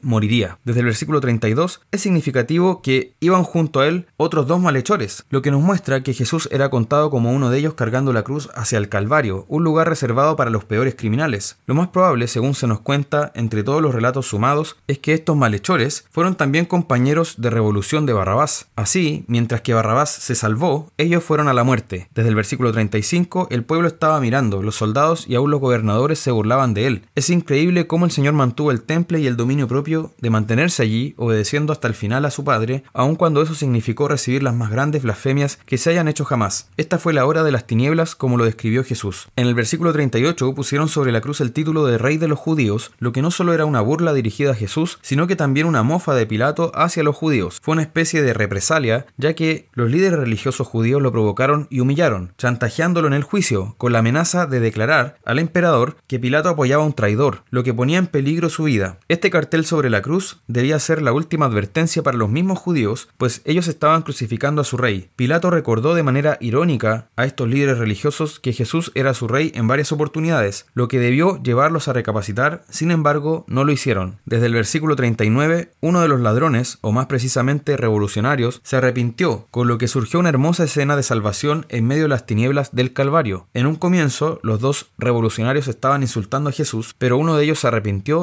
moriría. 0.00 0.58
Desde 0.64 0.80
el 0.80 0.86
versículo 0.86 1.20
32 1.20 1.82
es 1.92 2.00
significativo 2.00 2.80
que 2.80 3.12
iban 3.20 3.44
junto 3.44 3.80
a 3.80 3.86
él 3.86 4.06
otros 4.16 4.46
dos 4.46 4.60
malhechores, 4.60 5.24
lo 5.28 5.42
que 5.42 5.50
nos 5.50 5.60
muestra 5.60 6.02
que 6.02 6.14
Jesús 6.14 6.48
era 6.50 6.70
contado 6.70 7.10
como 7.10 7.32
uno 7.32 7.50
de 7.50 7.58
ellos 7.58 7.74
cargando 7.74 8.14
la 8.14 8.22
cruz 8.22 8.48
hacia 8.54 8.78
el 8.78 8.88
Calvario, 8.88 9.44
un 9.48 9.62
lugar 9.62 9.88
reservado 9.90 10.36
para 10.36 10.50
los 10.50 10.64
peores 10.64 10.94
criminales. 10.94 11.58
Lo 11.66 11.74
más 11.74 11.88
probable, 11.88 12.28
según 12.28 12.54
se 12.54 12.66
nos 12.66 12.80
cuenta 12.80 13.30
entre 13.34 13.62
todos 13.62 13.82
los 13.82 13.94
relatos 13.94 14.26
sumados, 14.26 14.76
es 14.88 14.98
que 14.98 15.12
estos 15.12 15.36
malhechores 15.36 16.06
fueron 16.10 16.34
también 16.34 16.64
compañeros 16.64 17.34
de 17.36 17.50
revolución 17.50 18.06
de 18.06 18.14
Barrabás. 18.14 18.68
Así, 18.74 19.24
mientras 19.28 19.60
que 19.60 19.74
Barrabás 19.74 20.10
se 20.10 20.34
salvó, 20.34 20.90
ellos 20.96 21.22
fueron 21.22 21.48
a 21.48 21.54
la 21.54 21.64
muerte. 21.64 22.08
Desde 22.14 22.30
el 22.30 22.36
versículo 22.36 22.72
35, 22.72 23.48
el 23.50 23.64
pueblo 23.64 23.88
estaba 23.88 24.18
mirando, 24.18 24.62
los 24.62 24.76
soldados 24.76 25.26
y 25.28 25.34
aún 25.34 25.50
los 25.50 25.60
gobernadores 25.60 26.18
se 26.18 26.30
burlaban 26.30 26.72
de 26.72 26.86
él. 26.86 27.02
Es 27.14 27.28
increíble 27.28 27.86
cómo 27.86 28.06
el 28.06 28.10
Señor 28.10 28.29
mantuvo 28.34 28.70
el 28.70 28.82
temple 28.82 29.20
y 29.20 29.26
el 29.26 29.36
dominio 29.36 29.68
propio 29.68 30.12
de 30.20 30.30
mantenerse 30.30 30.82
allí, 30.82 31.14
obedeciendo 31.16 31.72
hasta 31.72 31.88
el 31.88 31.94
final 31.94 32.24
a 32.24 32.30
su 32.30 32.44
Padre, 32.44 32.84
aun 32.92 33.16
cuando 33.16 33.42
eso 33.42 33.54
significó 33.54 34.08
recibir 34.08 34.42
las 34.42 34.54
más 34.54 34.70
grandes 34.70 35.02
blasfemias 35.02 35.58
que 35.66 35.78
se 35.78 35.90
hayan 35.90 36.08
hecho 36.08 36.24
jamás. 36.24 36.68
Esta 36.76 36.98
fue 36.98 37.12
la 37.12 37.26
hora 37.26 37.42
de 37.42 37.52
las 37.52 37.66
tinieblas, 37.66 38.14
como 38.14 38.36
lo 38.36 38.44
describió 38.44 38.84
Jesús. 38.84 39.28
En 39.36 39.46
el 39.46 39.54
versículo 39.54 39.92
38 39.92 40.54
pusieron 40.54 40.88
sobre 40.88 41.12
la 41.12 41.20
cruz 41.20 41.40
el 41.40 41.52
título 41.52 41.86
de 41.86 41.98
Rey 41.98 42.18
de 42.18 42.28
los 42.28 42.38
Judíos, 42.38 42.92
lo 42.98 43.12
que 43.12 43.22
no 43.22 43.30
solo 43.30 43.52
era 43.52 43.64
una 43.64 43.80
burla 43.80 44.12
dirigida 44.12 44.52
a 44.52 44.54
Jesús, 44.54 44.98
sino 45.02 45.26
que 45.26 45.36
también 45.36 45.66
una 45.66 45.82
mofa 45.82 46.14
de 46.14 46.26
Pilato 46.26 46.72
hacia 46.74 47.02
los 47.02 47.16
judíos. 47.16 47.58
Fue 47.62 47.72
una 47.72 47.82
especie 47.82 48.22
de 48.22 48.34
represalia, 48.34 49.06
ya 49.16 49.34
que 49.34 49.68
los 49.72 49.90
líderes 49.90 50.18
religiosos 50.18 50.66
judíos 50.66 51.02
lo 51.02 51.12
provocaron 51.12 51.66
y 51.70 51.80
humillaron, 51.80 52.32
chantajeándolo 52.38 53.08
en 53.08 53.14
el 53.14 53.22
juicio, 53.22 53.74
con 53.78 53.92
la 53.92 54.00
amenaza 54.00 54.46
de 54.46 54.60
declarar 54.60 55.16
al 55.24 55.38
emperador 55.38 55.96
que 56.06 56.18
Pilato 56.18 56.48
apoyaba 56.48 56.82
a 56.82 56.86
un 56.86 56.92
traidor, 56.92 57.44
lo 57.50 57.62
que 57.62 57.74
ponía 57.74 57.98
en 57.98 58.06
peligro 58.06 58.19
su 58.48 58.64
vida. 58.64 58.98
Este 59.08 59.30
cartel 59.30 59.64
sobre 59.64 59.90
la 59.90 60.02
cruz 60.02 60.40
debía 60.46 60.78
ser 60.78 61.02
la 61.02 61.12
última 61.12 61.46
advertencia 61.46 62.02
para 62.02 62.16
los 62.16 62.28
mismos 62.28 62.58
judíos, 62.58 63.08
pues 63.16 63.42
ellos 63.44 63.68
estaban 63.68 64.02
crucificando 64.02 64.60
a 64.60 64.64
su 64.64 64.76
rey. 64.76 65.10
Pilato 65.16 65.50
recordó 65.50 65.94
de 65.94 66.02
manera 66.02 66.36
irónica 66.40 67.08
a 67.16 67.24
estos 67.24 67.48
líderes 67.48 67.78
religiosos 67.78 68.40
que 68.40 68.52
Jesús 68.52 68.92
era 68.94 69.14
su 69.14 69.28
rey 69.28 69.52
en 69.54 69.68
varias 69.68 69.92
oportunidades, 69.92 70.66
lo 70.74 70.88
que 70.88 70.98
debió 70.98 71.42
llevarlos 71.42 71.88
a 71.88 71.92
recapacitar, 71.92 72.62
sin 72.68 72.90
embargo, 72.90 73.44
no 73.48 73.64
lo 73.64 73.72
hicieron. 73.72 74.18
Desde 74.24 74.46
el 74.46 74.54
versículo 74.54 74.96
39, 74.96 75.72
uno 75.80 76.00
de 76.00 76.08
los 76.08 76.20
ladrones, 76.20 76.78
o 76.82 76.92
más 76.92 77.06
precisamente 77.06 77.76
revolucionarios, 77.76 78.60
se 78.62 78.76
arrepintió, 78.76 79.46
con 79.50 79.68
lo 79.68 79.78
que 79.78 79.88
surgió 79.88 80.20
una 80.20 80.28
hermosa 80.28 80.64
escena 80.64 80.96
de 80.96 81.02
salvación 81.02 81.66
en 81.68 81.86
medio 81.86 82.04
de 82.04 82.08
las 82.08 82.26
tinieblas 82.26 82.74
del 82.74 82.92
Calvario. 82.92 83.48
En 83.54 83.66
un 83.66 83.76
comienzo, 83.76 84.40
los 84.42 84.60
dos 84.60 84.90
revolucionarios 84.98 85.68
estaban 85.68 86.02
insultando 86.02 86.50
a 86.50 86.52
Jesús, 86.52 86.94
pero 86.98 87.18
uno 87.18 87.36
de 87.36 87.44
ellos 87.44 87.58
se 87.58 87.70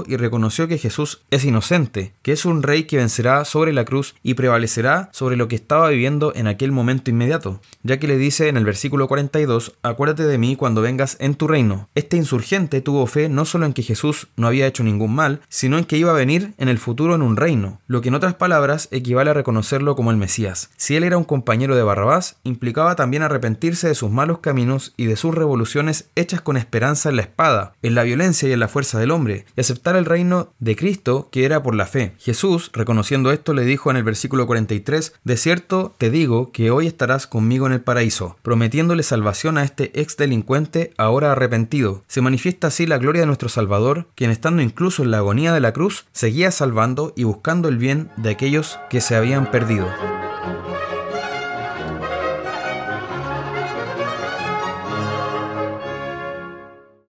y 0.07 0.17
reconoció 0.17 0.67
que 0.67 0.77
Jesús 0.77 1.21
es 1.29 1.45
inocente, 1.45 2.13
que 2.21 2.31
es 2.31 2.45
un 2.45 2.63
rey 2.63 2.83
que 2.83 2.97
vencerá 2.97 3.45
sobre 3.45 3.73
la 3.73 3.85
cruz 3.85 4.15
y 4.23 4.33
prevalecerá 4.33 5.09
sobre 5.13 5.37
lo 5.37 5.47
que 5.47 5.55
estaba 5.55 5.89
viviendo 5.89 6.33
en 6.35 6.47
aquel 6.47 6.71
momento 6.71 7.11
inmediato, 7.11 7.61
ya 7.83 7.99
que 7.99 8.07
le 8.07 8.17
dice 8.17 8.47
en 8.47 8.57
el 8.57 8.65
versículo 8.65 9.07
42, 9.07 9.75
acuérdate 9.83 10.23
de 10.23 10.37
mí 10.37 10.55
cuando 10.55 10.81
vengas 10.81 11.17
en 11.19 11.35
tu 11.35 11.47
reino. 11.47 11.87
Este 11.95 12.17
insurgente 12.17 12.81
tuvo 12.81 13.05
fe 13.07 13.29
no 13.29 13.45
solo 13.45 13.65
en 13.65 13.73
que 13.73 13.83
Jesús 13.83 14.27
no 14.35 14.47
había 14.47 14.67
hecho 14.67 14.83
ningún 14.83 15.13
mal, 15.13 15.41
sino 15.47 15.77
en 15.77 15.85
que 15.85 15.97
iba 15.97 16.11
a 16.11 16.15
venir 16.15 16.53
en 16.57 16.69
el 16.69 16.79
futuro 16.79 17.15
en 17.15 17.21
un 17.21 17.37
reino, 17.37 17.79
lo 17.87 18.01
que 18.01 18.09
en 18.09 18.15
otras 18.15 18.33
palabras 18.33 18.87
equivale 18.91 19.29
a 19.29 19.35
reconocerlo 19.35 19.95
como 19.95 20.11
el 20.11 20.17
Mesías. 20.17 20.69
Si 20.77 20.95
él 20.95 21.03
era 21.03 21.17
un 21.17 21.23
compañero 21.23 21.75
de 21.75 21.83
Barrabás, 21.83 22.37
implicaba 22.43 22.95
también 22.95 23.23
arrepentirse 23.23 23.87
de 23.87 23.95
sus 23.95 24.11
malos 24.11 24.39
caminos 24.39 24.93
y 24.97 25.05
de 25.05 25.15
sus 25.15 25.35
revoluciones 25.35 26.09
hechas 26.15 26.41
con 26.41 26.57
esperanza 26.57 27.09
en 27.09 27.17
la 27.17 27.21
espada, 27.21 27.73
en 27.81 27.95
la 27.95 28.03
violencia 28.03 28.49
y 28.49 28.53
en 28.53 28.59
la 28.59 28.67
fuerza 28.67 28.99
del 28.99 29.11
hombre, 29.11 29.45
aceptar 29.67 29.97
el 29.97 30.05
reino 30.05 30.53
de 30.59 30.75
Cristo 30.75 31.27
que 31.31 31.43
era 31.43 31.61
por 31.61 31.75
la 31.75 31.85
fe. 31.85 32.13
Jesús, 32.19 32.71
reconociendo 32.73 33.31
esto, 33.31 33.53
le 33.53 33.65
dijo 33.65 33.91
en 33.91 33.97
el 33.97 34.03
versículo 34.03 34.47
43, 34.47 35.13
De 35.23 35.37
cierto 35.37 35.93
te 35.97 36.09
digo 36.09 36.51
que 36.51 36.71
hoy 36.71 36.87
estarás 36.87 37.27
conmigo 37.27 37.67
en 37.67 37.73
el 37.73 37.81
paraíso, 37.81 38.37
prometiéndole 38.43 39.03
salvación 39.03 39.57
a 39.57 39.63
este 39.63 39.91
ex 39.99 40.15
delincuente 40.15 40.93
ahora 40.97 41.33
arrepentido. 41.33 42.03
Se 42.07 42.21
manifiesta 42.21 42.67
así 42.67 42.85
la 42.85 42.97
gloria 42.97 43.21
de 43.21 43.27
nuestro 43.27 43.49
Salvador, 43.49 44.07
quien 44.15 44.31
estando 44.31 44.61
incluso 44.61 45.03
en 45.03 45.11
la 45.11 45.17
agonía 45.17 45.51
de 45.51 45.59
la 45.59 45.73
cruz, 45.73 46.05
seguía 46.13 46.51
salvando 46.51 47.13
y 47.15 47.25
buscando 47.25 47.67
el 47.67 47.77
bien 47.77 48.09
de 48.15 48.29
aquellos 48.29 48.79
que 48.89 49.01
se 49.01 49.15
habían 49.15 49.51
perdido. 49.51 49.87